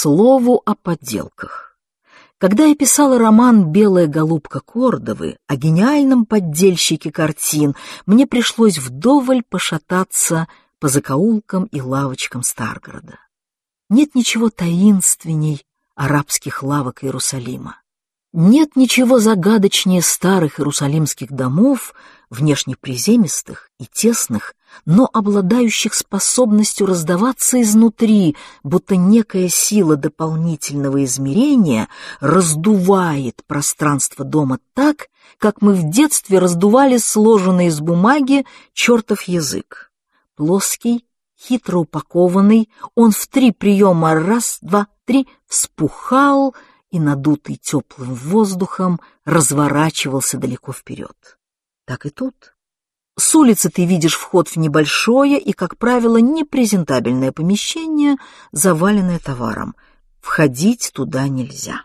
[0.00, 1.76] слову о подделках.
[2.38, 7.76] Когда я писала роман «Белая голубка Кордовы» о гениальном поддельщике картин,
[8.06, 13.18] мне пришлось вдоволь пошататься по закоулкам и лавочкам Старгорода.
[13.90, 15.66] Нет ничего таинственней
[15.96, 17.76] арабских лавок Иерусалима.
[18.32, 21.92] Нет ничего загадочнее старых иерусалимских домов,
[22.30, 31.88] внешне приземистых и тесных, но обладающих способностью раздаваться изнутри, будто некая сила дополнительного измерения
[32.20, 39.92] раздувает пространство дома так, как мы в детстве раздували сложенный из бумаги чертов язык.
[40.36, 41.04] Плоский,
[41.38, 46.54] хитро упакованный, он в три приема раз, два, три вспухал—
[46.90, 51.38] и, надутый теплым воздухом, разворачивался далеко вперед.
[51.86, 52.54] Так и тут.
[53.20, 58.16] С улицы ты видишь вход в небольшое и, как правило, непрезентабельное помещение,
[58.50, 59.76] заваленное товаром.
[60.22, 61.82] Входить туда нельзя,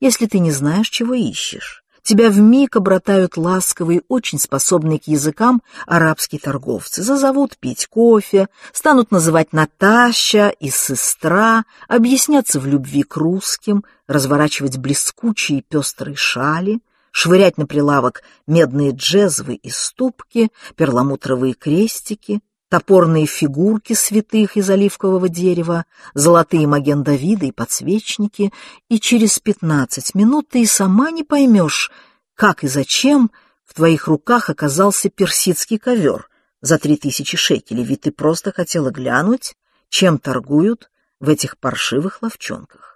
[0.00, 1.84] если ты не знаешь, чего ищешь.
[2.02, 7.04] Тебя вмиг обратают ласковые, очень способные к языкам арабские торговцы.
[7.04, 15.62] Зазовут пить кофе, станут называть Наташа и сестра, объясняться в любви к русским, разворачивать блескучие
[15.62, 16.80] пестрые шали,
[17.14, 25.84] швырять на прилавок медные джезвы и ступки, перламутровые крестики, топорные фигурки святых из оливкового дерева,
[26.14, 28.52] золотые маген Давида и подсвечники,
[28.88, 31.92] и через пятнадцать минут ты и сама не поймешь,
[32.34, 33.30] как и зачем
[33.64, 36.28] в твоих руках оказался персидский ковер
[36.62, 39.54] за три тысячи шекелей, ведь ты просто хотела глянуть,
[39.88, 42.93] чем торгуют в этих паршивых ловчонках.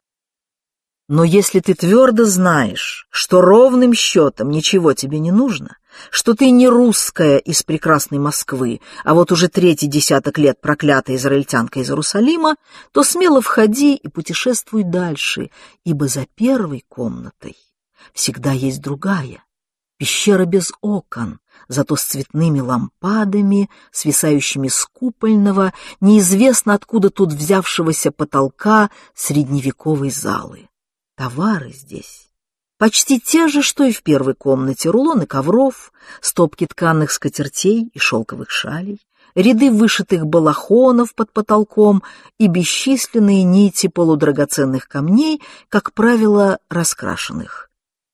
[1.08, 5.78] Но если ты твердо знаешь, что ровным счетом ничего тебе не нужно,
[6.10, 11.80] что ты не русская из прекрасной Москвы, а вот уже третий десяток лет проклятая израильтянка
[11.80, 12.56] из Иерусалима,
[12.92, 15.50] то смело входи и путешествуй дальше,
[15.82, 17.56] ибо за первой комнатой
[18.12, 19.42] всегда есть другая,
[19.96, 25.72] пещера без окон, зато с цветными лампадами, свисающими с купольного,
[26.02, 30.68] неизвестно откуда тут взявшегося потолка средневековой залы.
[31.18, 32.30] Товары здесь
[32.78, 34.88] почти те же, что и в первой комнате.
[34.88, 42.04] Рулоны ковров, стопки тканых скатертей и шелковых шалей, ряды вышитых балахонов под потолком
[42.38, 47.68] и бесчисленные нити полудрагоценных камней, как правило, раскрашенных.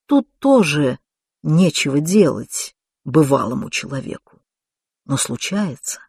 [0.06, 0.98] Тут тоже
[1.42, 4.40] нечего делать бывалому человеку.
[5.04, 6.00] Но случается,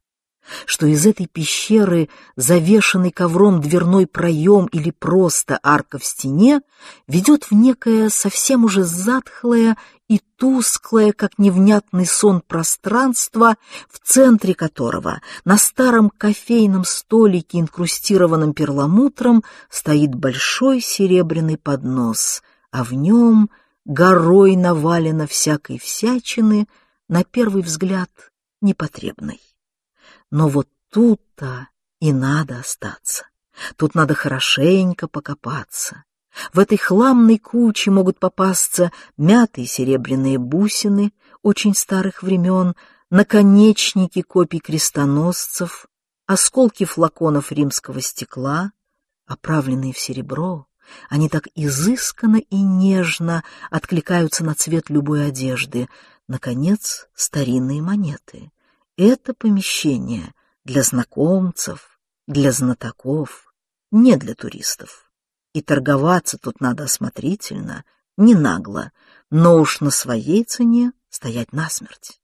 [0.66, 6.62] что из этой пещеры, завешенный ковром дверной проем или просто арка в стене,
[7.08, 13.56] ведет в некое совсем уже затхлое и тусклое, как невнятный сон пространство,
[13.90, 22.94] в центре которого на старом кофейном столике, инкрустированном перламутром, стоит большой серебряный поднос, а в
[22.94, 23.50] нем
[23.86, 26.68] горой навалено всякой всячины,
[27.08, 28.10] на первый взгляд
[28.62, 29.40] непотребной.
[30.32, 33.26] Но вот тут-то и надо остаться.
[33.78, 36.04] Тут надо хорошенько покопаться.
[36.54, 42.76] В этой хламной куче могут попасться мятые серебряные бусины очень старых времен,
[43.10, 45.86] наконечники копий крестоносцев,
[46.26, 48.72] осколки флаконов римского стекла,
[49.26, 50.68] оправленные в серебро.
[51.10, 55.88] Они так изысканно и нежно откликаются на цвет любой одежды.
[56.28, 58.52] Наконец, старинные монеты.
[58.98, 60.34] Это помещение
[60.64, 63.54] для знакомцев, для знатоков,
[63.92, 65.12] не для туристов.
[65.54, 67.84] И торговаться тут надо осмотрительно,
[68.18, 68.92] не нагло,
[69.30, 72.22] но уж на своей цене стоять насмерть.